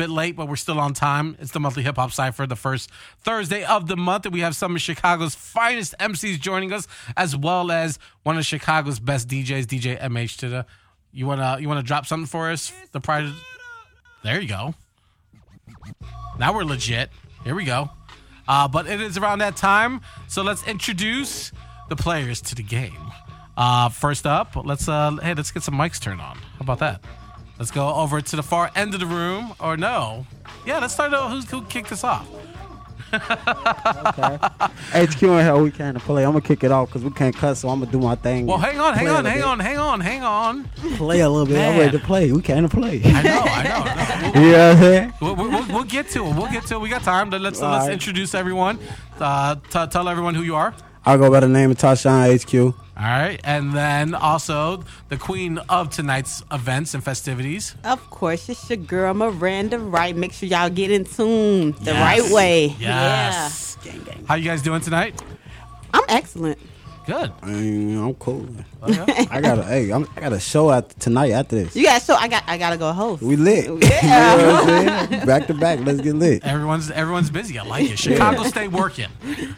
[0.00, 1.36] bit late, but we're still on time.
[1.40, 4.56] It's the monthly hip hop cipher, the first Thursday of the month, and we have
[4.56, 6.88] some of Chicago's finest MCs joining us,
[7.18, 10.38] as well as one of Chicago's best DJs, DJ MH.
[10.38, 10.66] To the,
[11.12, 12.72] you wanna you wanna drop something for us?
[12.92, 13.30] The pride.
[14.24, 14.74] There you go.
[16.38, 17.10] Now we're legit.
[17.44, 17.90] Here we go.
[18.48, 21.52] Uh, but it is around that time, so let's introduce
[21.90, 23.12] the players to the game.
[23.54, 26.36] Uh, first up, let's uh, hey, let's get some mics turned on.
[26.36, 27.04] How about that?
[27.60, 30.26] Let's go over to the far end of the room, or no?
[30.64, 31.30] Yeah, let's start out.
[31.30, 32.26] Who's, who kicked us off?
[33.12, 34.38] Okay.
[34.94, 36.24] HQ and hell, we can't play.
[36.24, 38.46] I'm gonna kick it off because we can't cut, so I'm gonna do my thing.
[38.46, 39.44] Well, hang on, hang on, hang bit.
[39.44, 40.64] on, hang on, hang on.
[40.96, 41.58] Play a little bit.
[41.58, 42.32] I'm ready to play.
[42.32, 43.02] We can't play.
[43.04, 43.82] I know, I know.
[43.84, 44.40] I know.
[44.40, 45.12] you know what I'm saying?
[45.20, 46.34] We'll, we'll, we'll, get to it.
[46.34, 46.80] We'll get to it.
[46.80, 47.28] We got time.
[47.28, 47.92] Let's let's right.
[47.92, 48.78] introduce everyone.
[49.18, 50.74] Uh, t- tell everyone who you are.
[51.10, 52.54] I'll go by the name of Tyshaun HQ.
[52.54, 57.74] All right, and then also the queen of tonight's events and festivities.
[57.82, 60.14] Of course, it's your girl Miranda Ryte.
[60.14, 62.22] Make sure y'all get in tune the Yes.
[62.22, 62.76] right way.
[62.78, 63.76] Yes.
[63.82, 64.24] gang gang.
[64.28, 65.20] How you guys doing tonight?
[65.92, 66.58] I'm excellent.
[67.10, 67.32] Good.
[67.42, 68.46] I mean, I'm cool.
[68.84, 69.26] Okay.
[69.30, 71.74] I got a hey, I'm, I got a show out tonight after this.
[71.74, 73.20] You got so I got I gotta go host.
[73.20, 73.64] We lit.
[73.82, 74.00] Yeah.
[74.36, 75.26] You know what I'm saying?
[75.26, 75.80] Back to back.
[75.80, 77.58] Let's get lit everyone's everyone's busy.
[77.58, 77.98] I like it.
[77.98, 79.08] Chicago, stay working.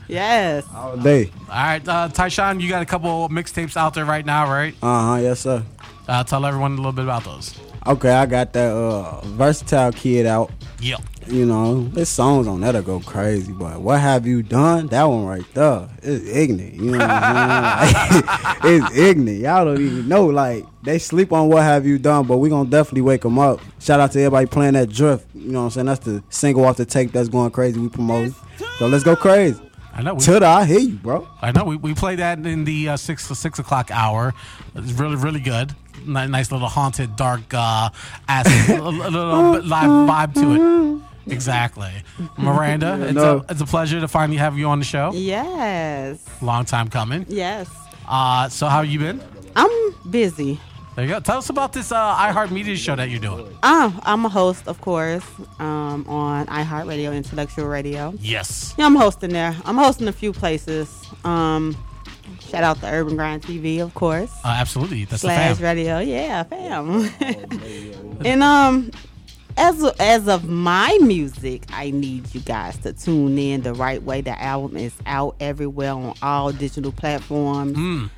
[0.08, 0.64] yes.
[0.74, 1.30] all day.
[1.48, 4.74] All right, uh, Tyshaun, you got a couple mixtapes out there right now, right?
[4.82, 5.20] Uh huh.
[5.20, 5.62] Yes, sir.
[6.08, 7.54] Uh, tell everyone a little bit about those.
[7.86, 10.50] Okay, I got that uh, versatile kid out.
[10.80, 11.00] Yep.
[11.28, 14.88] You know, there's songs on that'll go crazy, but what have you done?
[14.88, 16.74] That one right there is ignorant.
[16.74, 18.24] You know what I'm saying?
[18.64, 19.38] it's ignorant.
[19.40, 20.26] Y'all don't even know.
[20.26, 23.60] Like they sleep on what have you done, but we gonna definitely wake them up.
[23.78, 25.26] Shout out to everybody playing that drift.
[25.34, 25.86] You know what I'm saying?
[25.86, 27.78] That's the single off the tape that's going crazy.
[27.78, 28.34] We promoting.
[28.78, 29.60] So let's go crazy.
[29.94, 30.14] I know.
[30.14, 31.28] We, Tilda, I hear you, bro.
[31.40, 31.64] I know.
[31.64, 34.34] We, we played that in the uh, six six o'clock hour.
[34.74, 35.74] It's really really good.
[36.04, 37.90] Ni- Nice little haunted, dark, uh,
[38.26, 39.84] ass, a little bit live
[40.34, 40.54] vibe to
[40.96, 41.02] it.
[41.26, 41.92] Exactly,
[42.38, 42.98] Miranda.
[43.02, 43.38] It's, No.
[43.48, 45.12] a, it's a pleasure to finally have you on the show.
[45.14, 46.18] Yes.
[46.42, 47.26] Long time coming.
[47.28, 47.68] Yes.
[48.08, 49.20] Uh, so how you been?
[49.56, 50.58] I'm busy.
[50.94, 51.20] There you go.
[51.20, 53.46] Tell us about this uh, iHeartMedia show that you're doing.
[53.62, 55.24] Uh, I'm a host, of course,
[55.58, 58.12] um, on iHeartRadio, Intellectual Radio.
[58.20, 58.74] Yes.
[58.76, 59.56] Yeah, I'm hosting there.
[59.64, 60.90] I'm hosting a few places.
[61.24, 61.74] Um,
[62.40, 64.30] shout out to Urban Grind TV, of course.
[64.44, 65.04] Uh, absolutely.
[65.06, 65.64] That's the Slash fam.
[65.64, 67.08] Radio, yeah, fam.
[68.26, 68.90] and um,
[69.56, 74.20] as as of my music, I need you guys to tune in the right way.
[74.20, 77.76] The album is out everywhere on all digital platforms.
[77.76, 78.10] Mm.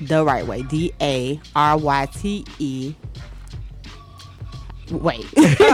[0.00, 2.94] The right way, D A R Y T E.
[4.90, 5.26] Wait.
[5.36, 5.68] Make sure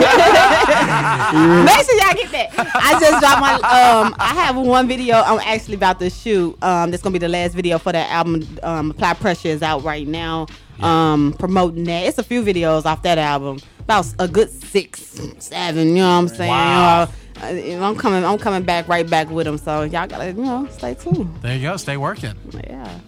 [1.94, 2.48] y'all get that.
[2.74, 6.60] I just dropped my um I have one video I'm actually about to shoot.
[6.62, 8.44] Um that's gonna be the last video for that album.
[8.62, 10.46] Um Apply Pressure is out right now.
[10.80, 12.06] Um promoting that.
[12.06, 13.58] It's a few videos off that album.
[13.84, 16.50] About a good six, seven, you know what I'm saying?
[16.50, 17.08] Wow.
[17.42, 19.58] Uh, you know, I'm coming I'm coming back right back with them.
[19.58, 21.34] So y'all gotta, you know, stay tuned.
[21.42, 21.76] There you go.
[21.76, 22.34] Stay working.
[22.66, 23.00] Yeah.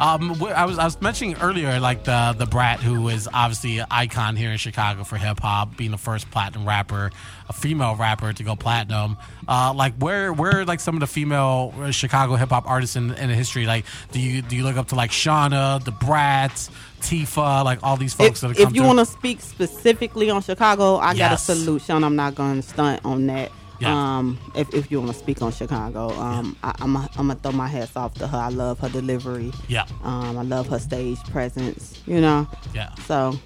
[0.00, 3.86] Um, I was I was mentioning earlier, like the Da Brat, who is obviously an
[3.90, 7.10] icon here in Chicago for hip hop, being the first platinum rapper,
[7.50, 9.18] a female rapper to go platinum.
[9.46, 12.96] Uh, like where where are, like some of the female uh, Chicago hip hop artists
[12.96, 13.66] in, in the history?
[13.66, 16.70] Like, do you do you look up to like Shawnna, Da Brat,
[17.02, 20.40] Tifa, like all these folks If, that have if you want to speak specifically on
[20.40, 21.48] Chicago, I got Yes.
[21.50, 22.02] a solution.
[22.04, 23.52] I'm not going to stunt on that.
[23.80, 24.18] Yeah.
[24.18, 27.34] Um, if, if you want to speak on Chicago, um, I, I'm i I'm gonna
[27.36, 28.36] throw my hats off to her.
[28.38, 29.52] I love her delivery.
[29.68, 32.00] Yeah, Um, I love her stage presence.
[32.06, 32.94] You know, yeah.
[33.06, 33.38] so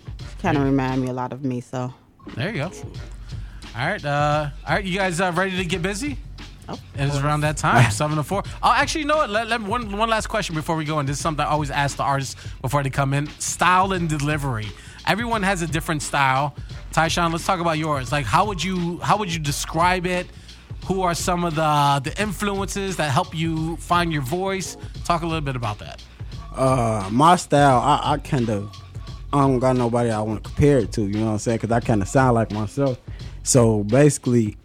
[0.42, 1.60] kind of remind me a lot of me.
[1.60, 1.92] So
[2.34, 2.70] There you go.
[3.76, 4.84] All right, uh, all right.
[4.84, 6.16] You guys uh, ready to get busy?
[6.68, 8.42] Oh, It is around that time, seven to four.
[8.62, 9.30] Oh, actually, you know what?
[9.30, 11.06] Let, let me, one one last question before we go in.
[11.06, 14.66] This is something I always ask the artists before they come in: style and delivery.
[15.06, 16.54] Everyone has a different style.
[16.94, 18.12] Tyshaun, let's talk about yours.
[18.12, 20.28] Like, how would you how would you describe it?
[20.86, 24.76] Who are some of the the influences that help you find your voice?
[25.04, 26.00] Talk a little bit about that.
[26.54, 28.70] Uh, my style, I, I kind of,
[29.32, 31.02] I don't got nobody I want to compare it to.
[31.02, 31.58] You know what I'm saying?
[31.58, 33.00] Because I kind of sound like myself.
[33.42, 34.56] So basically,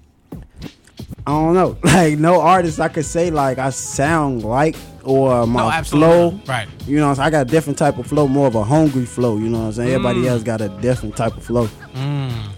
[1.26, 1.78] I don't know.
[1.84, 4.76] Like no artist I could say like I sound like
[5.10, 6.40] or my No, absolutely.
[6.40, 6.40] flow.
[6.54, 6.68] Right.
[6.88, 7.28] You know, I'm saying?
[7.28, 9.38] I got a different type of flow, more of a hungry flow.
[9.38, 9.90] You know what I'm saying?
[9.90, 10.28] Everybody Mm.
[10.28, 11.68] else got a different type of flow.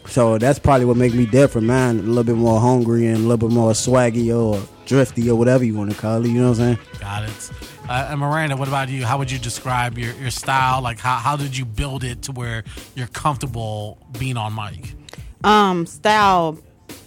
[0.08, 2.00] So that's probably what make me different, man.
[2.00, 5.64] A little bit more hungry and a little bit more swaggy or drifty or whatever
[5.64, 6.28] you want to call it.
[6.28, 6.80] You know what I'm saying?
[7.00, 7.52] Got it.
[7.90, 9.06] Uh, and Miranda, what about you?
[9.06, 10.82] How would you describe your, your style?
[10.82, 12.64] Like, how, how did you build it to where
[12.96, 14.94] you're comfortable being on mic?
[15.44, 16.58] um, style.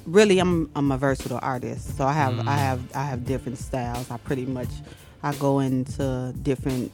[0.07, 4.11] Really, I'm I'm a versatile artist, so I have I have I have different styles.
[4.11, 4.69] I pretty much
[5.25, 6.93] I go into different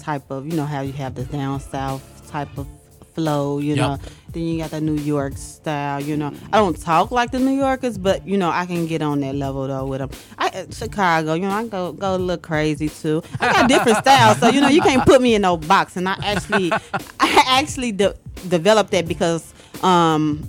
[0.00, 2.66] type of you know how you have the down south type of
[3.14, 3.76] flow, you Yep.
[3.76, 3.98] know.
[4.32, 6.32] Then you got the New York style, you know.
[6.52, 9.34] I don't talk like the New Yorkers, but you know I can get on that
[9.34, 10.10] level though with them.
[10.38, 13.22] I uh, Chicago, you know, I go go a little crazy too.
[13.40, 15.96] I got different styles, so you know you can't put me in no box.
[15.96, 16.72] And I actually,
[17.20, 18.14] I actually de-
[18.48, 20.46] developed that because um,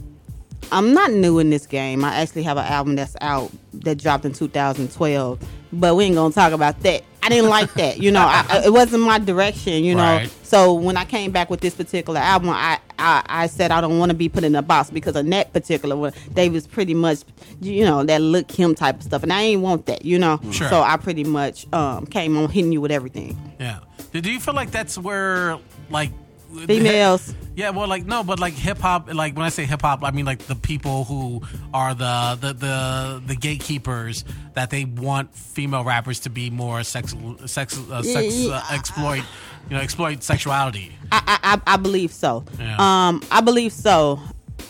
[0.71, 2.05] I'm not new in this game.
[2.05, 5.39] I actually have an album that's out that dropped in 2012,
[5.71, 7.03] but we ain't gonna talk about that.
[7.21, 8.21] I didn't like that, you know.
[8.21, 10.01] I, I- it wasn't my direction, you know.
[10.03, 10.29] Right.
[10.43, 13.99] So when I came back with this particular album, I I, I said I don't
[13.99, 16.93] want to be put in a box because on that particular one, they was pretty
[16.93, 17.19] much,
[17.61, 20.39] you know, that look him type of stuff, and I ain't want that, you know.
[20.51, 20.69] Sure.
[20.69, 23.37] So I pretty much um, came on hitting you with everything.
[23.59, 23.79] Yeah.
[24.13, 25.57] Do you feel like that's where
[25.89, 26.11] like
[26.65, 27.33] Females.
[27.55, 30.11] Yeah, well, like no, but like hip hop, like when I say hip hop, I
[30.11, 31.41] mean like the people who
[31.73, 34.23] are the the the, the gatekeepers
[34.53, 37.13] that they want female rappers to be more sex
[37.45, 39.23] sex uh, sex uh, exploit,
[39.69, 40.93] you know, exploit sexuality.
[41.11, 42.45] I, I, I believe so.
[42.57, 42.77] Yeah.
[42.79, 44.19] Um, I believe so,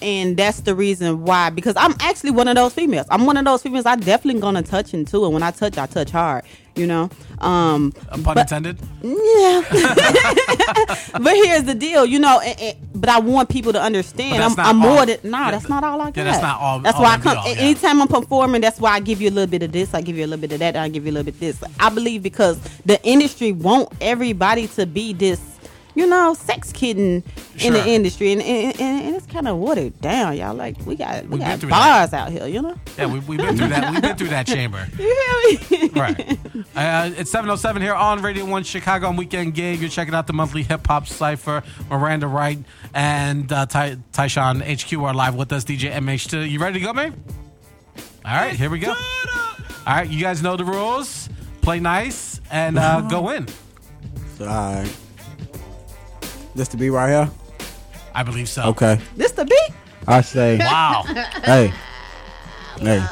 [0.02, 1.52] and that's the reason why.
[1.52, 3.08] Because I'm actually one of those females.
[3.10, 3.86] I'm one of those females.
[3.86, 5.30] I definitely gonna touch into it.
[5.30, 6.44] When I touch, I touch hard.
[6.76, 7.10] You know.
[7.40, 8.78] Um, Uh, pun but- intended.
[9.02, 9.62] yeah.
[11.20, 12.40] but here's the deal, you know.
[12.40, 14.44] And, and- but I want people to understand.
[14.44, 15.46] I'm, I'm more than nah.
[15.46, 16.18] yeah, that's not all I got.
[16.18, 17.38] yeah, that's not all- That's all why I come.
[17.38, 17.60] all, yeah.
[17.62, 19.94] Anytime I'm performing, that's why I give you a little bit of this.
[19.94, 20.76] I give you a little bit of that.
[20.76, 21.64] I give you a little bit of this.
[21.80, 25.40] I believe because the industry want everybody to be this.
[25.96, 27.24] You know, sex kidding
[27.60, 30.54] in the industry, and, and, and, and it's kind of watered down, y'all.
[30.54, 32.80] Like we got we We've got through bars out here, you know.
[32.98, 33.92] Yeah, we, we've been through that.
[33.92, 34.88] We've been through that chamber.
[34.98, 35.90] You hear me?
[35.90, 36.40] right.
[36.76, 39.80] Uh, it's 707 here on Radio 1 Chicago on Weekend Gig.
[39.82, 41.64] You're checking out the monthly hip hop cipher.
[41.90, 42.64] Miranda Ryte
[42.94, 45.66] and uh, Ty- Tyshaun HQ are live with us.
[45.66, 46.50] DJ MH2.
[46.50, 47.22] You ready to go, man?
[48.24, 48.92] All right, here we go.
[48.92, 51.28] All right, you guys know the rules.
[51.62, 53.48] Play nice and uh, go in.
[54.40, 54.96] All right.
[56.56, 57.32] This to be right here.
[58.14, 58.64] I believe so.
[58.64, 59.00] Okay.
[59.16, 59.70] this the beat.
[60.08, 60.58] I say.
[60.58, 61.04] Wow.
[61.44, 61.74] hey,
[62.80, 63.06] hey,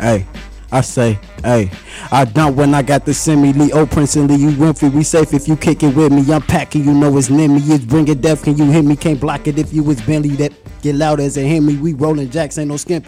[0.00, 0.26] hey.
[0.72, 1.70] I say, hey,
[2.10, 4.92] I done when I got the semi Leo Prince and Lee You Winfrey.
[4.92, 6.30] We safe if you kick it with me.
[6.32, 7.60] I'm packing, you know it's near me.
[7.62, 8.42] It's bring it death.
[8.42, 8.96] Can you hear me?
[8.96, 10.30] Can't block it if you was Bentley.
[10.30, 10.52] That
[10.82, 11.76] get loud as a Henry.
[11.76, 13.06] We rolling jacks, ain't no skimp.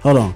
[0.00, 0.34] Hold on,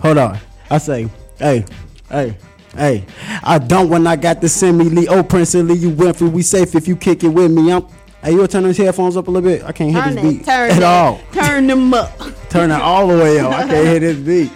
[0.00, 0.38] hold on.
[0.70, 1.08] I say,
[1.38, 1.66] hey,
[2.08, 2.36] hey.
[2.74, 3.04] Hey,
[3.42, 6.30] I don't when I got the semi Leo Prince and Lee you Winfrey.
[6.32, 7.70] We safe if you kick it with me.
[7.72, 7.86] I'm.
[8.22, 9.64] Hey, you wanna turn those headphones up a little bit?
[9.64, 11.20] I can't hear this that, beat turn at that, all.
[11.32, 12.10] turn them up.
[12.50, 13.52] Turn it all the way up.
[13.52, 14.52] I can't hear this beat.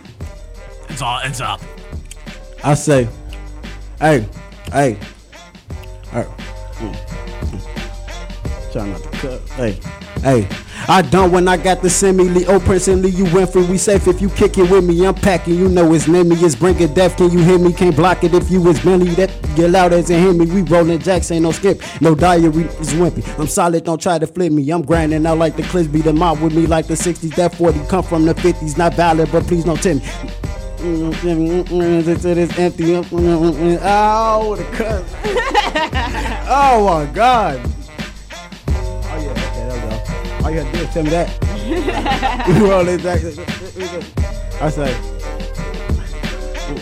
[0.90, 1.18] It's all.
[1.24, 1.60] It's up.
[2.62, 3.08] I say,
[3.98, 4.26] hey,
[4.70, 4.98] hey,
[6.12, 6.28] all right.
[8.72, 9.40] Try not to cut.
[9.50, 9.80] Hey,
[10.26, 10.49] hey.
[10.88, 13.69] I done when I got the semi Leo Prince and Lee you Winfrey.
[13.69, 15.05] We safe if you kick it with me.
[15.05, 15.56] I'm packing.
[15.56, 16.37] You know it's near me.
[16.37, 17.17] It's bringing death.
[17.17, 17.73] Can you hear me?
[17.73, 19.11] Can't block it if you was Bentley.
[19.14, 20.46] That get loud as it hear me.
[20.46, 21.32] We rolling jacks.
[21.32, 21.82] Ain't no skip.
[22.00, 23.26] No diary is wimpy.
[23.38, 23.82] I'm solid.
[23.82, 24.70] Don't try to flip me.
[24.70, 25.88] I'm grinding out like the clips.
[25.88, 27.34] Be the mob with me like the 60s.
[27.34, 28.78] That 40 come from the 50s.
[28.78, 30.12] Not valid, but please don't tempt me.
[33.82, 35.05] Oh, the cut.
[36.49, 37.75] Oh my God.
[40.60, 41.28] you have to do is tell me that.
[42.48, 43.20] we roll it back.
[44.62, 44.92] I say.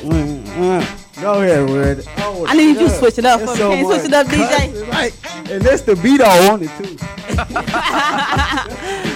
[0.05, 1.21] Mm, mm, mm.
[1.21, 2.05] Go ahead, Red.
[2.19, 3.67] Oh, I need you to switch it up for It's me.
[3.67, 4.49] Can you switch it up, DJ?
[4.49, 5.15] cussing, Like,
[5.51, 6.85] and this the beat I wanted too.
[6.95, 6.99] beat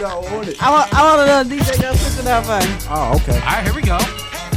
[0.03, 0.57] I wanted.
[0.59, 2.75] I want, I want a little DJ to switch it up for me.
[2.91, 3.39] Oh, okay.
[3.39, 3.95] All right, here we go.
[3.95, 4.09] All right,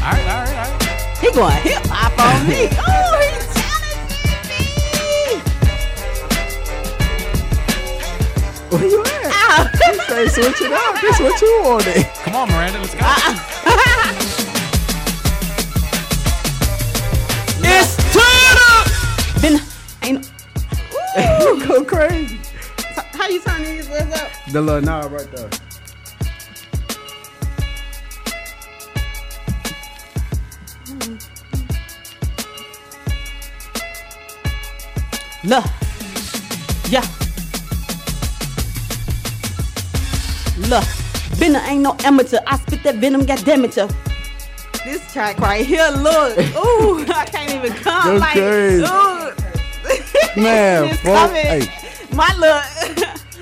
[0.01, 1.17] all right, all right.
[1.21, 2.69] He going hip hop on me.
[2.81, 5.41] Oh, he's challenging me.
[8.71, 9.20] Where you at?
[9.91, 9.93] Ow.
[9.93, 11.01] You say switch it up.
[11.01, 12.05] This what you wanted.
[12.23, 13.01] Come on, Miranda, let's go.
[17.63, 19.61] It's turn Been
[20.03, 20.31] ain't.
[21.19, 21.67] Ooh.
[21.67, 22.39] Go crazy.
[23.13, 24.29] How you turn these words up?
[24.51, 25.49] The little knob right there.
[35.43, 35.65] Look.
[36.89, 37.20] Yeah.
[40.69, 40.83] Look.
[41.39, 42.39] Been ain't no amateur.
[42.45, 43.75] I spit that venom, got damage.
[43.75, 46.37] This track right here, look.
[46.55, 48.05] Ooh, I can't even come.
[48.05, 48.83] Go like, crazy.
[48.83, 50.41] ooh.
[50.41, 51.41] Man, it's folk, coming.
[51.41, 51.67] hey.
[52.13, 52.63] My look.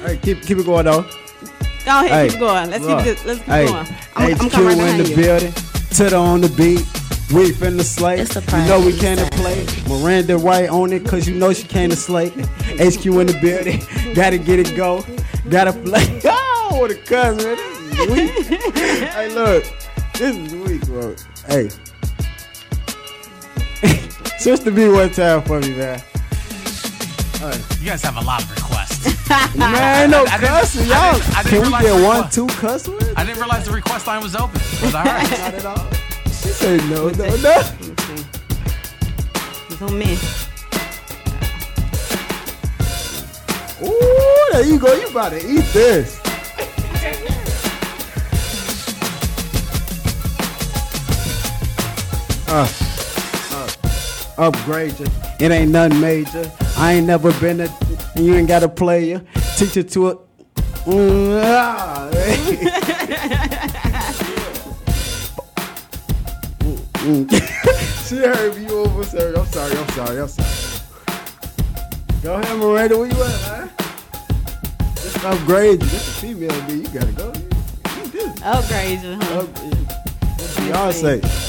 [0.06, 1.02] Hey, keep keep it going though.
[1.02, 2.70] Go ahead, Hey, keep going.
[2.70, 3.04] Let's look.
[3.04, 3.26] keep this.
[3.26, 3.88] Let's keep hey, going.
[4.16, 5.16] I'm, I'm HQ coming right in the you.
[5.16, 5.54] building.
[5.90, 6.86] Titter on the beat.
[7.34, 8.18] We finna slay.
[8.18, 9.66] You know we party can't play.
[9.88, 12.30] Miranda White on it, cause you know she came to slay.
[12.30, 13.82] HQ in the building.
[14.16, 15.06] Gotta get it go.
[15.50, 16.22] Gotta play.
[16.80, 17.58] What a cuss, man.
[17.58, 18.32] This is weak.
[18.76, 19.64] hey, look.
[20.14, 21.14] This is weak, bro.
[21.46, 21.70] Hey.
[24.40, 26.02] Switch the beat one time for me, man.
[27.82, 29.06] You guys have a lot of requests.
[29.58, 31.14] Man, no I didn't- cussing, I y'all.
[31.20, 33.14] didn't- I didn't Can we get one, request- two cuss words?
[33.16, 34.60] I didn't realize the request line was open.
[34.82, 35.30] But all right.
[35.32, 35.88] Not at all.
[36.26, 37.62] She said no, no, no.
[39.70, 40.18] It's on me.
[43.86, 44.94] Ooh, there you go.
[44.96, 46.19] You about to eat this.
[52.52, 52.68] Uh,
[53.52, 53.70] uh,
[54.40, 55.06] upgrade you.
[55.40, 56.52] It ain't nothing major.
[56.78, 57.70] I ain't never been a.
[58.16, 59.22] You ain't got a player.
[59.56, 60.18] Teach it to it.
[60.86, 62.10] Mm, ah.
[67.00, 68.10] Mm, mm.
[68.10, 69.04] she heard me over.
[69.04, 69.78] Sorry, I'm sorry.
[69.78, 70.20] I'm sorry.
[70.20, 70.80] I'm sorry.
[72.24, 72.98] Go ahead, Miranda.
[72.98, 73.70] Where you at, man?
[74.96, 75.88] Just upgrade you.
[75.88, 76.74] This a female B.
[76.74, 77.32] You gotta go.
[77.32, 78.42] You, you did.
[78.42, 79.46] Upgrade you, huh?
[80.58, 81.49] Beyonce.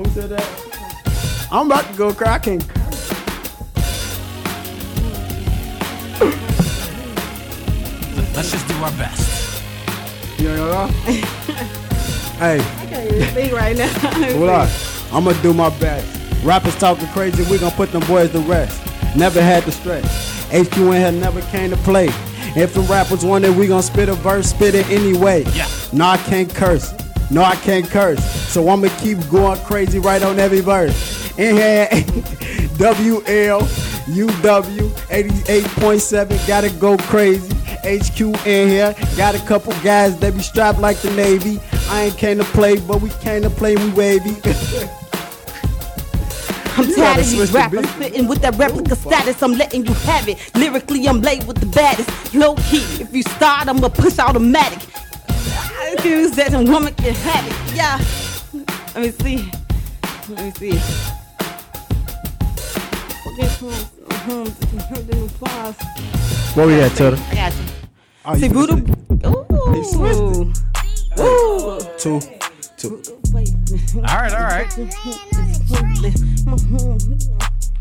[0.00, 1.48] Who said that?
[1.52, 2.36] I'm about to go cry.
[2.36, 2.66] I can't.
[8.34, 9.62] Let's just do our best.
[10.40, 10.86] You know?
[12.38, 13.88] hey, I can't even speak right now.
[14.38, 14.68] hold on.
[15.12, 16.42] I'm gonna do my best.
[16.42, 18.80] Rappers talking crazy, we gonna put them boys to rest.
[19.14, 20.46] Never had to stress.
[20.46, 22.08] HQ in here never came to play.
[22.56, 25.44] If the rappers wanted, we gonna spit a verse, spit it anyway.
[25.52, 25.68] Yeah.
[25.92, 26.94] No, I can't curse.
[27.30, 28.24] No, I can't curse.
[28.50, 31.30] So I'ma keep going crazy right on every verse.
[31.38, 31.88] In here,
[32.80, 33.60] WL,
[34.06, 37.54] UW, 88.7, gotta go crazy.
[37.82, 41.60] HQ in here, got a couple guys that be strapped like the Navy.
[41.88, 44.36] I ain't came to play, but we came to play, we wavy.
[46.76, 49.42] I'm You tired of these rappers spitting with that replica status.
[49.42, 50.38] I'm letting you have it.
[50.54, 52.34] Lyrically, I'm laid with the baddest.
[52.34, 54.78] Low key, if you start, I'ma push automatic.
[55.98, 57.74] I Use that a woman can have it.
[57.74, 57.98] Yeah.
[58.94, 59.50] Let me see.
[60.28, 60.78] Let me see.
[64.10, 64.44] Uh-huh,
[66.54, 67.16] what we at, Tutter?
[67.30, 67.64] I got you.
[68.24, 68.74] Oh, See, you Buddha.
[68.74, 70.52] finna He Ooh.
[71.18, 71.80] Ooh.
[71.80, 72.20] say Two.
[72.76, 73.02] Two.
[73.32, 73.50] Wait.
[73.96, 74.72] All right, all right.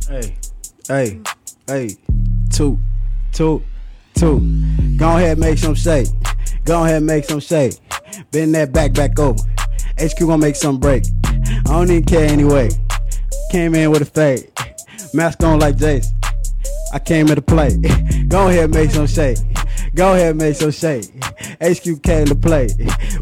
[0.08, 0.36] Hey.
[0.88, 1.20] Hey.
[1.68, 1.96] Hey.
[2.52, 2.80] Two.
[3.34, 3.62] Two.
[4.16, 4.40] Two.
[4.98, 6.08] Go ahead make some shake.
[6.66, 7.78] Go ahead make some shake.
[8.32, 9.40] Bend that back back over.
[10.00, 11.04] HQ gonna make some break.
[11.34, 12.70] I don't even care anyway.
[13.52, 14.52] Came in with a fade.
[15.14, 16.08] Mask on like Jace.
[16.94, 17.78] I came here to play.
[18.28, 19.38] Go ahead make some shake.
[19.96, 21.06] Go ahead make some shake.
[21.62, 22.70] HQ came to play.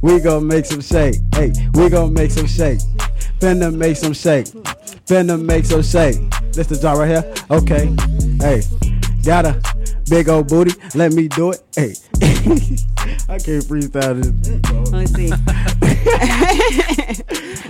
[0.01, 1.15] We gonna make some shake.
[1.33, 2.79] Hey, we gonna make some shake.
[3.39, 4.47] Finna make some shake.
[5.05, 6.17] Finna make some shake.
[6.51, 7.33] This the jar right here?
[7.49, 7.95] Okay.
[8.39, 8.61] Hey,
[9.23, 9.61] got a
[10.09, 10.73] big old booty.
[10.95, 11.61] Let me do it.
[11.75, 11.93] Hey.
[13.29, 14.59] I can't freestyle this.
[14.59, 14.81] bro.
[14.83, 15.29] Let me see.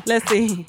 [0.06, 0.66] Let's see.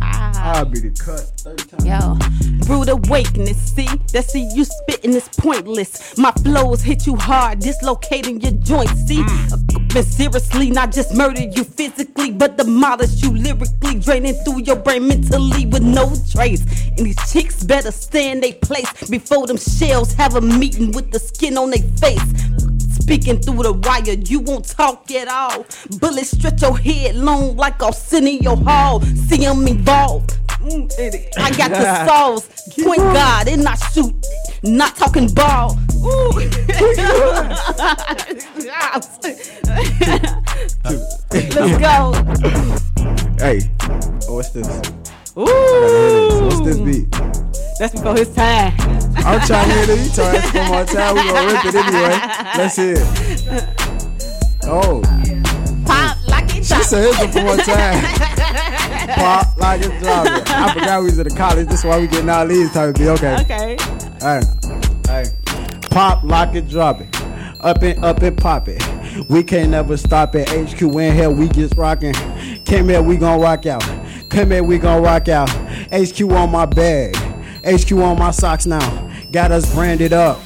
[0.00, 0.58] Ah.
[0.58, 1.84] I'll be the cut 30 times.
[1.84, 3.88] Yo, rude awakeness, see?
[4.12, 6.16] That see you spitting is pointless.
[6.16, 9.24] My flows hit you hard, dislocating your joints, see?
[9.92, 15.08] Been seriously, not just murder you physically, but demolish you lyrically, draining through your brain
[15.08, 16.62] mentally with no trace.
[16.96, 21.10] And these chicks better stay in they place before them shells have a meeting with
[21.10, 22.47] the skin on their face.
[23.08, 25.64] Speaking through the wire, you won't talk at all.
[25.98, 29.00] Bullets stretch your head long like I'll send in your hall.
[29.00, 30.26] See 'em evolve.
[30.60, 30.92] Mm,
[31.38, 32.46] I got the sauce.
[32.84, 34.14] Point guard and not shoot.
[34.62, 35.78] Not talking ball.
[35.96, 36.32] Ooh.
[41.32, 42.12] Let's go.
[43.38, 43.70] Hey,
[44.28, 44.97] oh, what's this?
[45.38, 46.46] Ooh.
[46.46, 47.10] What's this beat?
[47.78, 48.72] That's before his time.
[49.18, 50.32] I'm trying to hear the E-Tar.
[50.32, 51.14] That's one more time.
[51.14, 52.18] We gonna rip it anyway.
[52.56, 53.78] Let's hear it.
[54.64, 55.00] Oh,
[55.86, 58.02] Pop like it she said it's one more time.
[59.14, 60.52] Pop like it's dropping.
[60.52, 61.68] I forgot we was in the college.
[61.68, 63.08] This is why we getting all these type of beat.
[63.08, 63.36] Okay.
[63.42, 63.76] Okay.
[64.20, 64.40] Hey,
[65.06, 65.24] hey.
[65.90, 67.08] Pop, lock it, drop it.
[67.60, 68.82] Up and up and pop it.
[69.28, 70.48] We can't never stop it.
[70.48, 72.14] HQ in here, we just rocking.
[72.64, 73.84] Came here, we gon' rock out.
[74.28, 75.48] Come here, we gon' rock out.
[75.90, 77.16] HQ on my bag.
[77.64, 79.10] HQ on my socks now.
[79.32, 80.38] Got us branded up.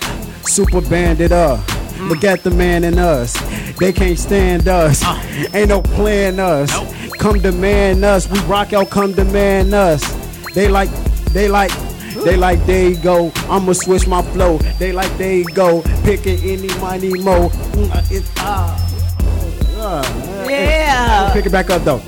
[0.44, 1.60] Super banded up.
[2.00, 3.32] Look at the man in us.
[3.78, 5.02] They can't stand us.
[5.54, 6.70] Ain't no playing us.
[7.18, 8.28] Come demand us.
[8.28, 10.02] We rock out, come demand us.
[10.54, 10.90] They like,
[11.32, 11.70] they like,
[12.24, 13.32] they like, there you go.
[13.48, 14.58] I'ma switch my flow.
[14.78, 15.82] They like, there you go.
[16.04, 17.48] Picking any money mo.
[17.48, 18.88] Mm, uh, It's ah.
[19.76, 21.32] Uh, Yeah.
[21.32, 22.00] Pick it back up though.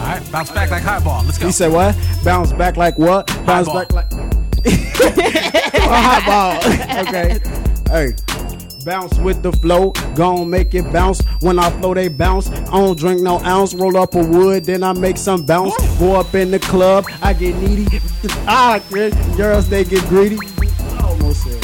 [0.00, 1.22] All right, bounce back like highball.
[1.24, 1.46] Let's go.
[1.46, 1.94] He said what?
[2.24, 3.26] Bounce back like what?
[3.44, 4.06] Bounce High back like.
[4.14, 6.56] oh, high ball.
[7.06, 7.38] okay.
[7.90, 8.14] Hey.
[8.82, 11.20] Bounce with the flow, gon' make it bounce.
[11.40, 12.48] When I flow, they bounce.
[12.48, 13.74] I don't drink no ounce.
[13.74, 15.76] Roll up a wood, then I make some bounce.
[15.98, 17.86] Go up in the club, I get needy.
[18.46, 18.80] Ah,
[19.36, 20.38] girls they get greedy.
[20.38, 21.60] I almost said.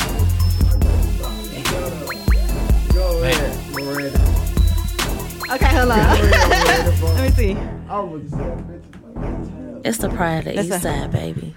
[2.95, 4.19] Go ahead, Miranda.
[5.53, 7.17] Okay, hold on.
[7.17, 7.76] Let me see.
[7.97, 9.87] I almost said, bitch.
[9.87, 11.57] It's the pride of the That's east side, baby.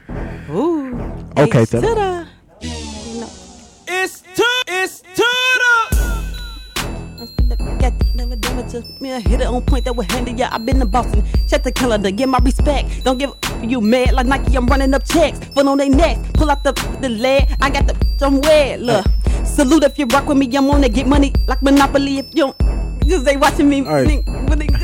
[0.50, 0.96] Ooh.
[1.38, 2.28] Okay, Hey, tell to her.
[2.62, 3.30] the-
[3.88, 5.26] It's to it's to
[7.82, 10.48] Got never never just me a hitter on point that will handle ya.
[10.50, 13.04] I've been the boss and check the calendar, get my respect.
[13.04, 13.32] Don't give
[13.62, 14.56] you mad like Nike.
[14.56, 16.18] I'm running up checks, foot on they neck.
[16.36, 18.80] Pull out the the leg, I got the I'm wet.
[18.82, 19.06] Look,
[19.44, 20.48] salute if you rock with me.
[20.56, 22.20] I'm on to get money like Monopoly.
[22.20, 22.58] If you don't,
[23.10, 24.24] cause they watching me, All right.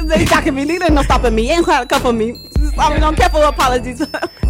[0.05, 0.65] they talking me.
[0.65, 1.49] They ain't no stopping me.
[1.51, 2.39] Ain't trying to come for me.
[2.77, 4.01] I'm gonna careful apologies.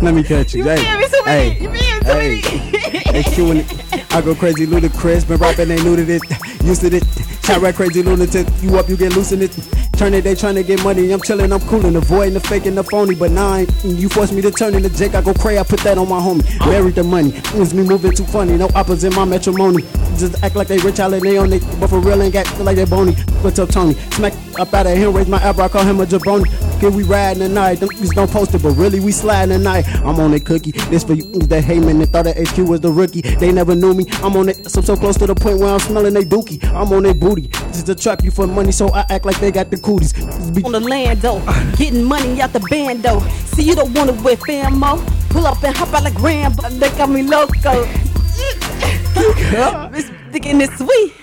[0.02, 0.64] Let me catch you.
[0.64, 1.62] You Hey, feel me, too hey, many?
[1.62, 3.60] You feel me, too hey, many?
[3.60, 4.14] It.
[4.16, 5.26] I go crazy, ludicrous.
[5.26, 6.22] Been rapping, they new to this.
[6.64, 7.04] Used to this.
[7.46, 8.48] Shot right crazy, lunatic.
[8.62, 9.52] You up, you get loose in it.
[9.94, 11.12] Turn it, they trying to get money.
[11.12, 11.96] I'm chilling, I'm coolin'.
[11.96, 13.16] Avoiding the fake and the phony.
[13.16, 15.14] But now I ain't- you force me to turn into Jake.
[15.16, 16.44] I go cray, I put that on my homie.
[16.66, 17.34] Married the money.
[17.54, 18.58] It's me moving too funny.
[18.58, 19.84] No in my matrimony.
[20.18, 21.64] Just act like they rich, I let they on it.
[21.80, 23.16] But for real, ain't got feel like they bony.
[23.46, 23.94] What's up, Tony?
[24.10, 26.48] Smack up out of him, raise my eyebrow, call him a jaboni.
[26.80, 27.76] Here we riding tonight.
[27.76, 29.86] Them niggas don't post it, but really we sliding tonight.
[29.98, 30.72] I'm on a cookie.
[30.72, 33.22] This for you that hate me and thought that HQ was the rookie.
[33.22, 34.06] They never knew me.
[34.24, 36.64] I'm on it, so so close to the point where I'm smelling they dookie.
[36.74, 37.50] I'm on their booty.
[37.68, 40.14] This is a trap you for money, so I act like they got the cooties.
[40.52, 41.40] Be- on the land though,
[41.78, 43.20] getting money out the band though.
[43.54, 45.30] See you don't wanna wear famo.
[45.30, 46.68] Pull up and hop out like Rambo.
[46.68, 47.86] They got me loco.
[49.92, 51.14] this it's sweet.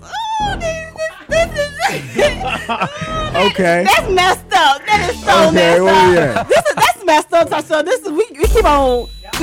[0.00, 0.85] Oh,
[1.28, 2.88] this, this, oh,
[3.34, 3.52] this is.
[3.52, 3.84] Okay.
[3.84, 4.86] That's messed up.
[4.86, 6.46] That is so Okay, messed where up.
[6.48, 6.54] we?
[6.54, 7.84] This is that's messed up, Tasha.
[7.84, 9.08] This is we, we keep on.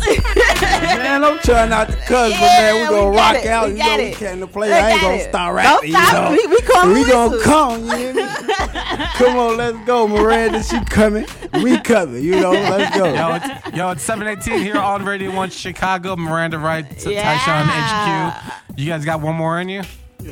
[0.00, 3.66] Man, I'm trying not to cuss, but man, we Yeah, gonna we rock it, out.
[3.66, 4.16] we You got know, we it.
[4.16, 4.68] can't play.
[4.68, 5.28] We I ain't gonna it.
[5.28, 5.92] start Don't rapping.
[5.92, 6.12] stop.
[6.12, 6.30] You know.
[6.30, 7.84] We- we come We with gonna come.
[7.84, 8.22] You hear me?
[9.14, 10.62] come on, let's go, Miranda.
[10.62, 11.26] She coming.
[11.62, 12.22] We coming.
[12.24, 13.04] You know, let's go.
[13.12, 16.16] Yo, it's, yo, it's 718 here on Radio 1 Chicago.
[16.16, 17.36] Miranda Ryte, T- Yeah.
[17.38, 18.78] Tyshaun HQ.
[18.78, 19.82] You guys got one more in you?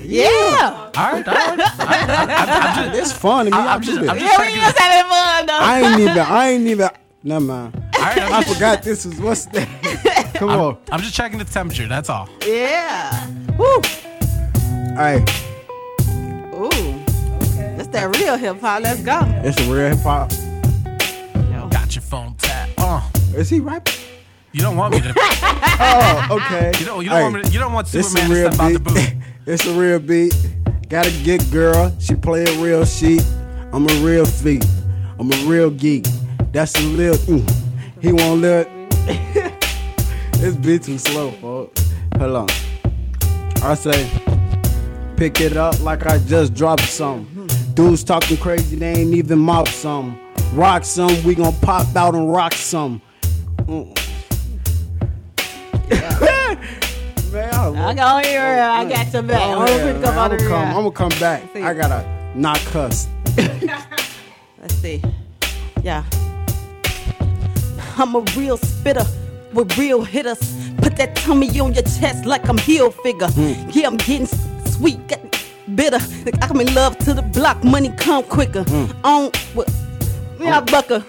[0.05, 0.90] Yeah.
[0.96, 1.61] All right, all right.
[1.79, 3.57] I, I, I'm just, It's fun to me.
[3.57, 4.22] I, I'm just, do I'm this.
[4.24, 4.61] just Yeah, we checking.
[4.61, 5.59] just having fun though.
[5.61, 6.18] I ain't even.
[6.18, 6.88] I ain't even.
[7.24, 7.74] Never mind.
[7.96, 10.31] All right, I'm just, forgot this was what's that.
[10.35, 10.79] Come on.
[10.92, 11.88] I'm just checking the temperature.
[11.88, 12.29] That's all.
[12.46, 13.27] yeah.
[13.59, 13.66] Woo.
[13.66, 15.20] All right.
[16.55, 17.05] Ooh.
[17.77, 18.83] That's that real hip hop.
[18.83, 19.20] Let's go.
[19.44, 20.31] it's a real hip hop.
[21.70, 22.72] Got your phone tapped.
[22.79, 23.01] Uh,
[23.37, 23.87] Is he right?
[24.53, 25.14] you don't want me to.
[25.81, 26.72] Oh, okay.
[26.81, 27.05] You don't.
[27.05, 28.61] You don't Hey, want me to, You don't want It's a Superman to real step
[28.64, 29.14] out the booth.
[29.49, 30.37] It's a real beat.
[30.91, 31.91] Got a good girl.
[31.99, 33.23] She play a real sheep.
[33.73, 34.67] I'm a real feet.
[35.19, 36.07] I'm a real geek.
[36.53, 37.17] That's a little.
[37.39, 37.51] Mm.
[38.03, 38.69] He won't let.
[40.35, 41.91] this beat too slow, folks.
[42.19, 42.49] Hold on.
[43.63, 44.11] I say,
[45.17, 47.49] pick it up like I just dropped some.
[47.73, 50.21] Dudes talking crazy, they ain't even mouth some.
[50.53, 53.01] Rock some, we gon' pop out and rock some.
[53.61, 53.95] Mm.
[57.33, 58.41] Man, I I got here.
[58.41, 59.43] I got your back.
[59.43, 61.57] Oh, I'm gonna man, I'ma come, I'm gonna come back.
[61.57, 63.07] I gotta not cuss.
[63.37, 65.03] Let's see.
[65.83, 66.05] Yeah.
[67.99, 69.05] I'm a real spitter
[69.53, 70.38] with real hitters.
[70.79, 73.29] Put that tummy on your chest like I'm heel figure.
[73.29, 73.71] Hmm.
[73.71, 74.27] Yeah, I'm getting
[74.67, 75.31] sweet, getting
[75.75, 75.99] bitter.
[76.25, 78.62] Like I'm in love to the block, money come quicker.
[78.62, 78.87] Hmm.
[79.05, 79.71] On what?
[80.41, 81.05] Yeah, Bucker.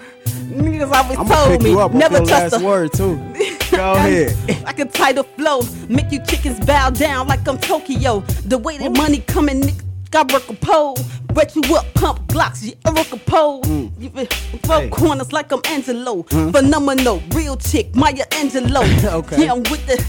[0.50, 2.92] Niggas always I'm gonna told me you up never on your trust last a word
[2.92, 3.16] too.
[3.70, 4.36] Go ahead.
[4.66, 8.20] I can title flow, make you chickens bow down like I'm Tokyo.
[8.44, 9.84] The way that money coming, nigga,
[10.14, 10.98] I work a pole.
[11.32, 13.62] Bet you up, pump Glocks, yeah, work a pole.
[13.62, 13.92] Mm.
[14.00, 14.26] You feel-
[14.64, 14.88] Four Hey.
[14.90, 16.24] corners like I'm Angelo.
[16.24, 16.50] Mm-hmm.
[16.50, 18.84] Phenomenal, real chick, Maya Angelou.
[19.20, 19.44] Okay.
[19.44, 20.04] Yeah, I'm with the,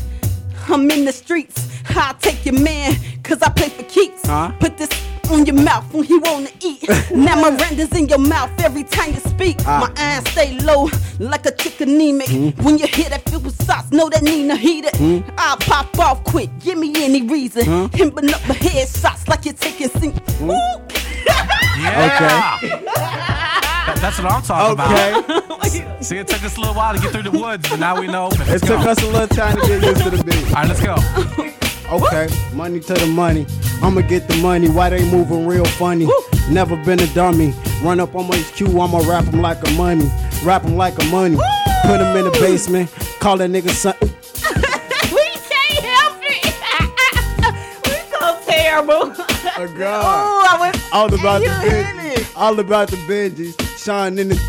[0.68, 1.68] I'm in the streets.
[1.90, 4.26] I take your man, cause I play for keeps.
[4.26, 4.52] Huh?
[4.60, 4.90] Put this
[5.32, 6.88] on your mouth when he wanna eat.
[7.16, 9.58] now Miranda's in your mouth every time you speak.
[9.66, 9.80] Ah.
[9.96, 10.90] My eyes stay low
[11.20, 12.30] like a chick anemic.
[12.30, 12.50] Hmm.
[12.64, 14.96] When you hear that feel sauce, know that Nina heated.
[14.96, 15.20] Hmm.
[15.38, 17.66] I'll pop off quick, give me any reason.
[17.66, 17.86] Hmm.
[17.96, 20.14] Him but up my head shots like you're taking sing.
[20.42, 20.52] Ooh.
[21.80, 22.58] Yeah.
[23.82, 25.66] That- that's what I'm talking about.
[25.66, 25.98] Okay.
[26.02, 28.06] See, it took us a little while to get through the woods, but now we
[28.08, 28.28] know.
[28.28, 28.78] Let's It go.
[28.78, 30.48] took us a little time to get used to the beat.
[30.50, 30.96] All right, let's go.
[31.92, 33.46] Okay, money to the money.
[33.82, 34.70] I'ma get the money.
[34.70, 36.08] Why they moving real funny?
[36.50, 37.54] Never been a dummy.
[37.84, 40.10] Run up on my HQ, I'ma rap 'em like a money.
[40.44, 41.36] Rap 'em like a money.
[41.86, 42.90] Put 'em in the basement.
[43.20, 43.96] Call that nigga son.
[44.02, 44.10] we
[45.50, 46.54] can't help it.
[47.86, 49.14] we so terrible.
[49.58, 50.04] Oh, God.
[50.06, 52.38] Oh, I went All about the Benjis.
[52.38, 53.84] All about the Benjis.
[53.84, 54.42] Sean in the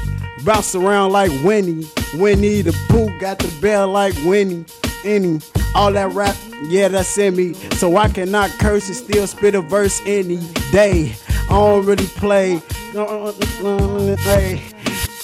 [0.45, 1.87] bounce around like Winnie.
[2.15, 4.65] Winnie the Pooh got the bell like Winnie.
[5.05, 5.41] Any.
[5.75, 7.55] All that rap, yeah, that's in me.
[7.79, 10.37] So I cannot curse and still spit a verse any
[10.71, 11.15] day.
[11.29, 12.61] I don't really play.
[12.95, 13.33] Uh, uh,
[13.65, 14.63] uh, hey,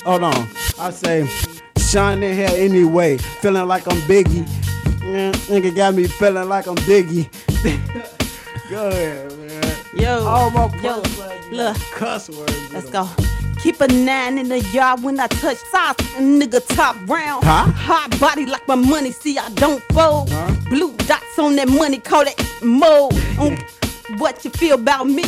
[0.04, 0.48] hold on.
[0.78, 1.26] I say,
[1.78, 3.18] shine in here anyway.
[3.18, 4.46] Feeling like I'm Biggie.
[5.02, 7.28] Yeah, nigga got me feeling like I'm Biggie.
[8.70, 9.76] Go ahead, man.
[9.94, 11.02] Yo, All my yo,
[11.50, 11.76] look.
[11.92, 12.72] cuss words.
[12.72, 13.08] Let's go.
[13.60, 17.44] Keep a nine in the yard when I touch size, nigga top round.
[17.44, 17.66] Huh?
[17.72, 20.30] Hot body like my money, see I don't fold.
[20.30, 20.54] Huh?
[20.70, 23.14] Blue dots on that money, call that mold.
[23.38, 23.58] Um,
[24.18, 25.24] what you feel about me?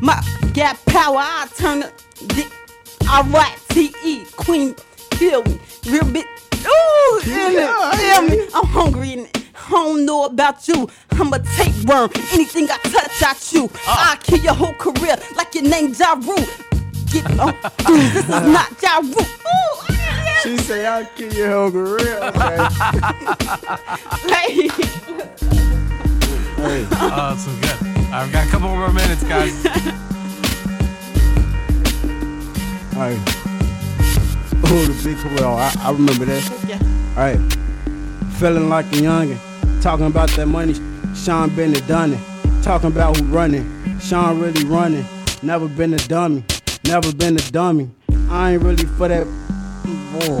[0.00, 0.18] My
[0.54, 2.52] got power, I turn it.
[3.06, 4.74] R-I-T-E, queen,
[5.14, 6.26] feel me, real bit.
[6.66, 8.48] Ooh, feel me, feel me.
[8.54, 10.88] I'm hungry and I don't know about you.
[11.12, 12.10] I'm a tapeworm.
[12.32, 13.68] Anything I touch, I chew.
[13.86, 16.46] I kill your whole career like your name Ja Rule.
[17.14, 17.54] Get on.
[17.86, 19.26] this is not Ja Rule.
[20.42, 22.18] She say I'll kill your whole career.
[22.24, 22.58] Okay.
[26.56, 26.86] Hey.
[26.90, 27.86] Oh, so good.
[28.12, 29.54] I've got a couple more minutes, guys.
[32.96, 33.18] Alright.
[34.66, 36.42] Oh, the big well, I, I remember that.
[36.66, 36.80] Yeah.
[37.16, 37.38] Alright.
[38.38, 39.38] Feeling like a youngin'.
[39.82, 40.74] Talking about that money,
[41.14, 42.20] Sean Bennett done it.
[42.64, 43.98] Talking about who running.
[44.00, 45.04] Sean really running.
[45.42, 46.42] Never been a dummy.
[46.86, 47.90] Never been a dummy.
[48.28, 49.24] I ain't really for that.
[49.24, 50.40] Whoa.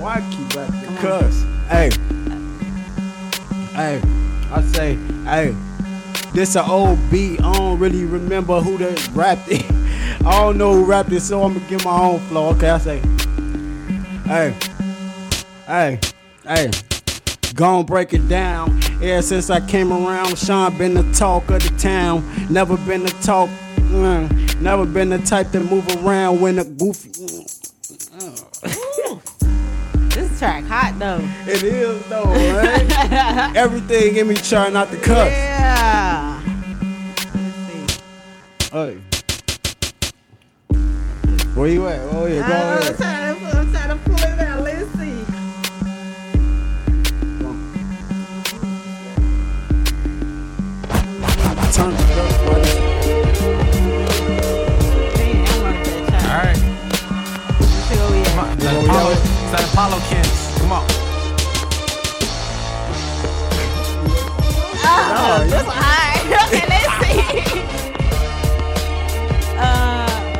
[0.00, 1.42] Why keep at the cuss?
[1.68, 1.90] Hey.
[3.74, 4.00] Hey.
[4.50, 5.54] I say, hey.
[6.34, 7.40] This a old beat.
[7.42, 9.64] I don't really remember who that rapped it.
[10.26, 12.50] I don't know who rapped it, so I'm gonna give my own flow.
[12.50, 12.98] Okay, I say,
[14.24, 14.54] hey,
[15.66, 16.00] hey,
[16.44, 16.70] hey,
[17.54, 18.80] gon' break it down.
[19.02, 22.24] Ever since I came around, Sean been the talk of the town.
[22.50, 23.50] Never been the talk,
[23.92, 27.10] mm, never been the type to move around when a goofy.
[30.10, 31.20] This track hot though.
[31.50, 33.52] It is though, right?
[33.56, 35.30] Everything in me trying not to cuss.
[35.30, 36.42] Yeah.
[37.34, 37.56] Let's
[37.88, 38.00] see.
[38.70, 38.98] Hey.
[41.54, 42.00] Where you at?
[42.14, 42.96] Oh yeah, go I'm ahead.
[42.96, 44.62] trying to, I'm trying to pull it out.
[44.62, 45.24] Let's see.
[51.72, 52.01] Turn
[59.52, 60.58] that Apollo kids.
[60.60, 60.86] Come on.
[64.84, 66.10] Oh, this one high.
[66.46, 67.62] Okay, let's see.
[69.58, 70.38] Uh,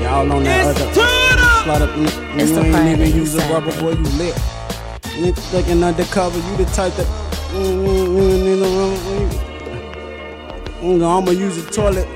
[0.00, 0.94] Y'all on that It's other.
[0.94, 1.64] turn up.
[1.64, 4.34] Slide up, and and It's you ain't Friday even use a rubber boy, you lit.
[5.20, 7.06] Niggas looking undercover, you the type that.
[7.52, 9.40] Mm, mm, mm, you know, mm,
[10.80, 12.08] mm, mm, I'ma use the toilet.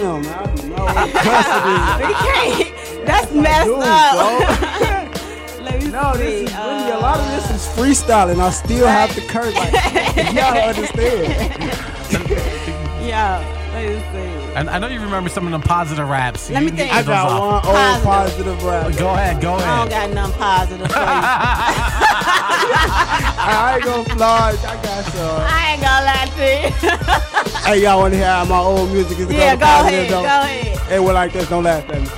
[0.00, 2.14] You know, man, I be know custody.
[2.24, 3.06] can't.
[3.06, 5.60] That's messed Dude, up.
[5.60, 6.18] Let me No, see.
[6.18, 8.40] this is really a Uh, lot of this is freestyling.
[8.40, 9.54] I still have to curse.
[9.54, 9.72] Like,
[10.34, 11.28] y'all understand?
[13.06, 13.40] Yeah,
[13.74, 14.54] let me see.
[14.56, 16.48] And I know you remember some of them positive raps.
[16.50, 16.92] Let You me think.
[16.94, 17.64] I got off.
[17.66, 18.04] one old Positive.
[18.04, 18.96] positive rap.
[18.96, 19.68] Go ahead, go ahead.
[19.68, 22.09] I don't got nothing positive for you.
[22.32, 24.64] I ain't gonna flash.
[24.64, 25.40] I got some.
[25.42, 27.70] I ain't gonna lie to you.
[27.70, 29.30] Hey, y'all want to hear how my old music is?
[29.30, 30.78] yeah, go go positive, ahead, go ahead.
[30.88, 32.08] Hey, well, like this, don't laugh at me.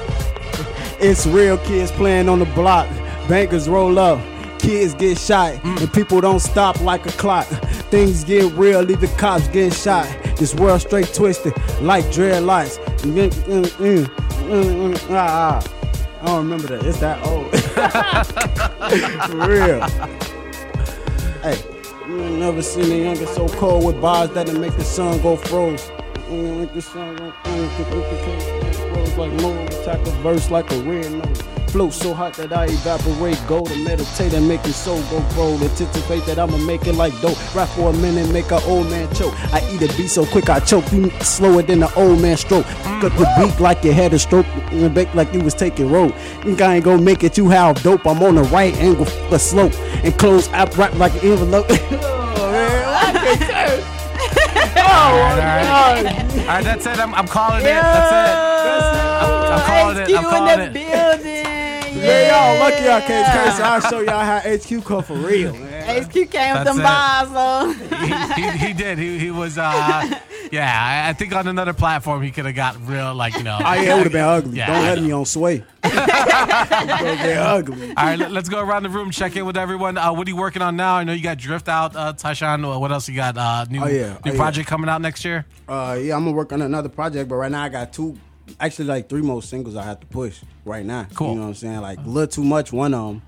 [1.00, 2.88] It's real kids playing on the block.
[3.28, 4.20] Bankers roll up.
[4.58, 7.46] Kids get shot, and people don't stop like a clock.
[7.90, 10.06] Things get real, leave the cops getting shot.
[10.36, 12.78] This world straight twisted like dreadlocks.
[13.00, 16.20] Mm, mm, mm, mm, mm, ah, ah.
[16.22, 16.86] I don't remember that.
[16.86, 17.52] It's that old.
[19.28, 19.80] For real.
[21.42, 21.58] Hey,
[22.06, 25.36] you ain't never seen a younger so cold with bars that'll make the sun go
[25.36, 25.90] froze.
[26.30, 29.68] Make the sun go froze like mold.
[29.72, 31.42] Attack a verse like a red nose.
[31.72, 33.40] Flow so hot that I evaporate.
[33.48, 35.54] Go to meditate and make your soul go roll.
[35.54, 37.38] Anticipate that I'ma make it like dope.
[37.54, 39.32] Rap for a minute, make a old man choke.
[39.54, 40.92] I eat a beat so quick I choke.
[40.92, 42.66] You slower than the old man stroke.
[42.66, 44.44] Pick up the beat like you had a stroke.
[44.70, 46.14] And back like you was taking road.
[46.42, 47.38] Think I ain't gonna make it.
[47.38, 48.06] You how dope.
[48.06, 49.72] I'm on the right angle, the slope,
[50.04, 51.64] and close up rap like an envelope.
[51.70, 54.02] oh man, I can't.
[54.76, 56.38] Oh All right, all right.
[56.38, 56.98] all right, that's it.
[56.98, 57.64] I'm, I'm calling it.
[57.64, 58.52] That's it.
[59.24, 60.14] I'm, I'm calling it.
[60.14, 61.11] I'm calling it.
[61.94, 62.06] The building.
[62.08, 63.60] Man, y'all lucky y'all can't curse.
[63.60, 66.04] I'll show y'all how HQ come for real, man.
[66.04, 66.82] HQ came with That's them it.
[66.82, 67.72] bars, so.
[68.36, 68.98] he, he, he did.
[68.98, 69.62] He, he was, uh,
[70.52, 73.58] yeah, I, I think on another platform he could have got real, like, you know.
[73.60, 74.58] Oh yeah, it would have been ugly.
[74.58, 75.04] Yeah, Don't I let know.
[75.04, 75.54] me on sway.
[75.84, 77.88] it would have been ugly.
[77.96, 79.98] All right, let, us go around the room, check in with everyone.
[79.98, 80.94] Uh, what are you working on now?
[80.94, 82.78] I know you got Drift out, uh, Tyshaun.
[82.80, 83.36] What else you got?
[83.36, 84.08] Uh, new Oh, yeah.
[84.08, 84.36] new Oh, yeah.
[84.36, 85.44] project coming out next year?
[85.68, 88.16] Uh, yeah, I'm gonna work on another project, but right now I got two
[88.60, 91.06] actually like three more singles I have to push right now.
[91.14, 91.30] Cool.
[91.30, 91.80] You know what I'm saying?
[91.80, 92.72] Like little too much.
[92.72, 93.22] One of them.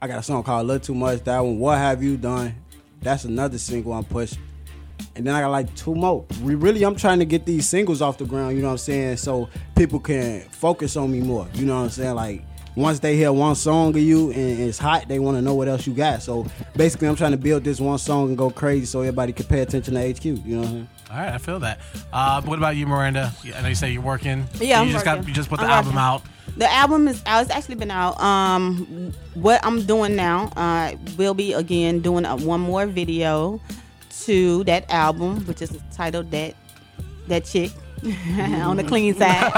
[0.00, 1.58] I got a song called "Little Too Much." That one.
[1.58, 2.54] What have you done?
[3.00, 4.42] That's another single I'm pushing.
[5.14, 6.24] And then I got like two more.
[6.42, 8.56] We really, I'm trying to get these singles off the ground.
[8.56, 9.16] You know what I'm saying?
[9.18, 11.46] So people can focus on me more.
[11.54, 12.14] You know what I'm saying?
[12.14, 15.54] Like once they hear one song of you and it's hot, they want to know
[15.54, 16.22] what else you got.
[16.22, 19.46] So basically, I'm trying to build this one song and go crazy so everybody can
[19.46, 20.24] pay attention to HQ.
[20.24, 20.88] You know what I'm saying?
[21.10, 21.80] All right, I feel that.
[22.12, 23.32] Uh, what about you, Miranda?
[23.54, 24.44] I know you say you're working.
[24.54, 25.20] Yeah, you I'm just working.
[25.22, 25.98] got you just put the I'm album working.
[25.98, 26.22] out.
[26.56, 27.42] The album is out.
[27.42, 28.18] It's actually been out.
[28.20, 33.60] Um, what I'm doing now, uh, will be again doing a, one more video
[34.24, 36.54] to that album, which is titled "That
[37.28, 37.72] That Chick"
[38.62, 39.52] on the clean side.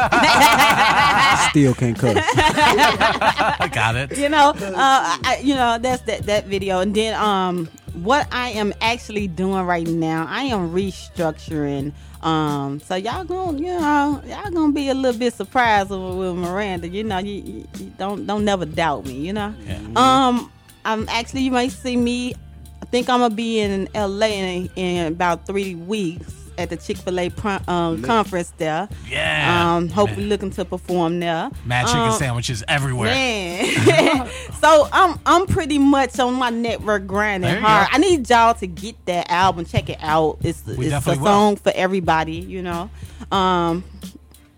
[1.51, 2.17] Still can't cut.
[2.19, 2.25] it.
[2.27, 4.19] I got it.
[4.19, 8.51] you know, uh, I, you know that's that that video, and then um, what I
[8.51, 11.93] am actually doing right now, I am restructuring.
[12.23, 16.35] Um, so y'all gonna, you know, y'all gonna be a little bit surprised with, with
[16.35, 16.87] Miranda.
[16.87, 19.15] You know, you, you, you don't don't never doubt me.
[19.15, 19.55] You know,
[19.97, 20.53] um,
[20.85, 22.35] I'm actually you might see me.
[22.83, 26.97] I think I'm gonna be in LA in, in about three weeks at the Chick
[26.99, 27.33] Fil A
[27.69, 28.89] um, conference there.
[29.09, 29.75] Yeah.
[29.77, 30.29] Um, hopefully Man.
[30.29, 31.51] looking to perform there.
[31.65, 33.11] Mad chicken Um, sandwiches everywhere.
[33.15, 34.29] Man.
[34.61, 37.89] so I'm I'm pretty much on my network grinding hard.
[37.91, 37.95] go.
[37.95, 40.39] I need y'all to get that album, check it out.
[40.43, 41.27] It's We it's a definitely will.
[41.27, 42.91] song for everybody, you know.
[43.33, 43.85] Um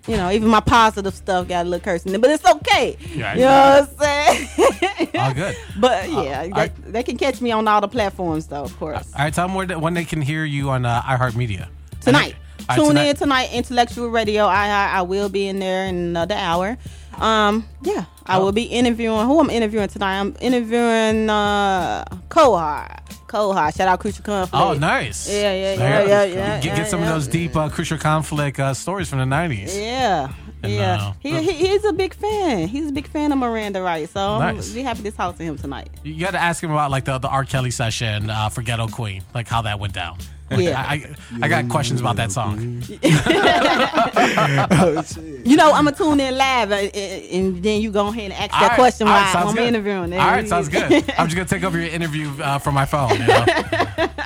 [0.09, 2.97] you know, even my positive stuff got a little cursing in it, but it's okay.
[3.13, 5.09] Yeah, you know what I'm saying?
[5.19, 5.57] All good.
[5.81, 8.79] But yeah, Uh, they, I- they can catch me on all the platforms though, of
[8.79, 9.13] course.
[9.15, 11.67] All right, tell them where when they can hear you on uh, iHeartMedia.
[12.07, 12.37] Tonight.
[12.69, 13.05] Right, Tune tonight.
[13.11, 14.45] in tonight, Intellectual Radio.
[14.47, 16.77] I, I I will be in there in another hour.
[17.19, 18.45] Um, yeah, I Oh.
[18.45, 19.27] will be interviewing.
[19.27, 20.19] Who I'm interviewing tonight?
[20.21, 23.01] I'm interviewing uh Coldhard.
[23.29, 23.75] Coldhard.
[23.75, 24.55] Shout out Crucial Conflict.
[24.55, 25.29] Oh, nice.
[25.29, 26.09] Yeah, yeah, yeah, go.
[26.09, 29.19] yeah, yeah, Get, get yeah, some of those deep uh, crucial conflict uh, stories from
[29.19, 29.77] the 90s.
[29.77, 30.33] Yeah.
[30.63, 32.69] And, Yeah, uh, he, he he's a big fan.
[32.69, 34.71] He's a big fan of Miranda Ryte, so I'm Nice.
[34.71, 35.91] be happy to talk to him tonight.
[36.05, 37.45] You got to ask him about like the, the R.
[37.45, 40.19] Kelly session uh, for Ghetto Queen, like how that went down.
[40.51, 40.81] Yeah.
[40.81, 42.83] I, I, I got questions about that song.
[45.47, 48.33] You know, I'm gonna tune in live, uh, uh, and then you go ahead and
[48.33, 49.69] ask All that right, question all right, while sounds I'm good.
[49.69, 50.13] interviewing.
[50.13, 50.93] All right, sounds good.
[51.17, 53.13] I'm just gonna take over your interview uh, from my phone.
[53.13, 53.39] You know?
[53.47, 53.47] all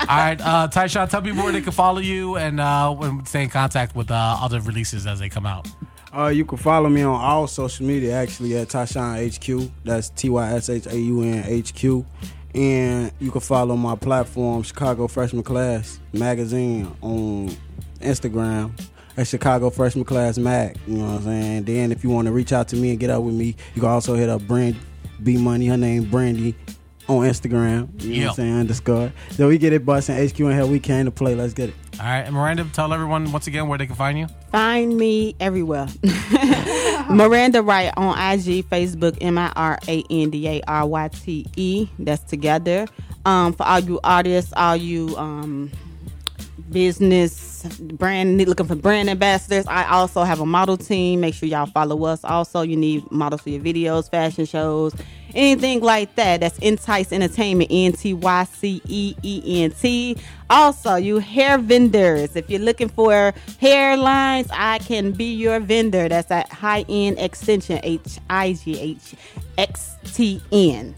[0.09, 3.94] right, uh, Tyshaun, tell people where they can follow you and uh, stay in contact
[3.94, 5.68] with uh, other releases as they come out.
[6.16, 9.28] Uh, you can follow me on all social media actually at Tyshaun
[9.66, 9.70] HQ.
[9.85, 12.06] That's T Y S H A U N H Q.
[12.55, 17.51] And you can follow my platform, Chicago Freshman Class Magazine, on
[18.01, 18.73] Instagram
[19.17, 20.77] at Chicago Freshman Class Mag.
[20.87, 21.65] You know what I'm saying?
[21.65, 23.81] Then if you want to reach out to me and get up with me, you
[23.81, 24.77] can also hit up Brand
[25.23, 25.67] B Money.
[25.67, 26.57] Her name Brandy
[27.11, 28.03] on Instagram.
[28.03, 28.23] You know Yeah.
[28.25, 28.55] what I'm saying?
[28.61, 29.12] Underscore.
[29.33, 30.14] So we get it busting.
[30.16, 31.35] HQ and hell, We came to play.
[31.35, 31.75] Let's get it.
[31.99, 34.27] All right, and Miranda, tell everyone once again where they can find you.
[34.51, 35.87] Find me everywhere.
[37.11, 41.46] Miranda Ryte on IG, Facebook, M I R A N D A R Y T
[41.57, 41.88] E.
[41.99, 42.87] That's together.
[43.27, 45.70] Um, for all you artists, all you um,
[46.70, 49.66] business brand looking for brand ambassadors.
[49.66, 51.20] I also have a model team.
[51.20, 52.25] Make sure y'all follow us.
[52.25, 54.94] Also, you need models for your videos, fashion shows,
[55.35, 56.40] anything like that.
[56.40, 60.16] That's Ntyce Entertainment, N T Y C E E N T.
[60.49, 62.35] Also, you hair vendors.
[62.37, 66.09] If you're looking for hairlines, I can be your vendor.
[66.09, 69.14] That's at High End Extension, H I G H
[69.59, 70.95] X T N.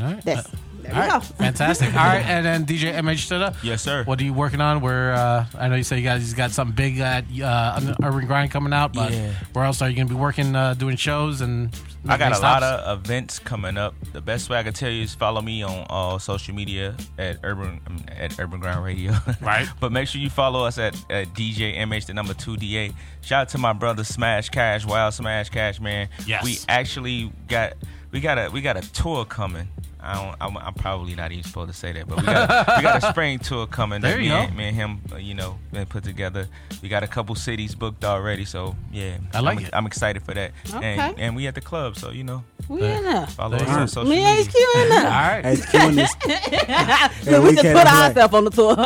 [0.00, 0.24] All right.
[0.24, 0.46] That's-
[0.84, 1.20] there all we right.
[1.20, 1.20] go.
[1.44, 1.88] Fantastic.
[1.88, 3.56] All right, and then DJ MH Studa.
[3.62, 4.04] Yes, sir.
[4.04, 4.80] What are you working on?
[4.80, 8.50] Where uh, I know you say you guys got something big at uh, Urban Grind
[8.50, 9.32] coming out, but Yeah.
[9.52, 11.74] where else are you going to be working, uh, doing shows and?
[12.06, 13.94] I got a making lot of events coming up.
[14.12, 17.38] The best way I can tell you is follow me on all social media at
[17.42, 19.14] Urban um, at Urban Ground Radio.
[19.40, 19.66] Right.
[19.80, 22.92] but make sure you follow us at, at DJ MH the number two DA.
[23.22, 26.08] Shout out to my brother Smash Cash, Wild Smash Cash, man.
[26.26, 26.44] Yes.
[26.44, 27.72] We actually got
[28.10, 29.66] we got a we got a tour coming.
[30.04, 32.82] I don't, I'm, I'm probably not even supposed to say that, but we got, we
[32.82, 34.42] got a spring tour coming There that you me, go.
[34.42, 36.46] and, me and him, uh, you know, been put together.
[36.82, 39.70] We got a couple cities booked already, so yeah, I like I'm, it.
[39.72, 40.52] I'm excited for that.
[40.72, 40.96] Okay.
[40.98, 43.26] And, and we at the club, so you know, We in there.
[43.28, 44.44] follow us on social Me media.
[44.44, 45.04] HQ in All there.
[45.10, 45.58] right.
[45.58, 46.14] HQ in this.
[47.26, 48.76] Look, we we just can't put ourselves on the tour.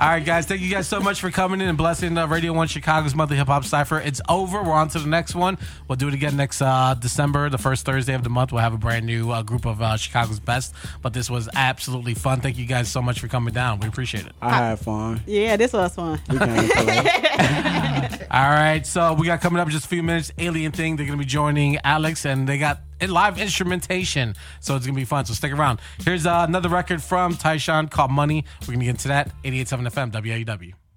[0.00, 0.46] All right, guys.
[0.46, 3.36] Thank you guys so much for coming in and blessing uh, Radio One Chicago's monthly
[3.36, 3.98] hip hop cipher.
[3.98, 4.62] It's over.
[4.62, 5.58] We're on to the next one.
[5.88, 8.52] We'll do it again next uh, December, the first Thursday of the month.
[8.52, 10.72] We'll have a brand new uh, group of uh, Chicago's best.
[11.02, 12.40] But this was absolutely fun.
[12.40, 13.80] Thank you guys so much for coming down.
[13.80, 14.32] We appreciate it.
[14.40, 15.20] I had fun.
[15.26, 16.20] yeah, this was fun.
[16.30, 18.26] We came to play.
[18.30, 20.30] All right, so we got coming up in just a few minutes.
[20.38, 20.94] Alien Thing.
[20.96, 25.04] They're gonna be joining Alex, and they got in live instrumentation, so it's gonna be
[25.04, 25.24] fun.
[25.24, 25.80] So stick around.
[26.04, 28.44] Here's uh, another record from Tyshaun called Money.
[28.62, 29.30] We're gonna get into that.
[29.44, 30.87] 88.7 FM WAW.